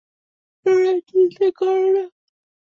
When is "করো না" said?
1.59-2.03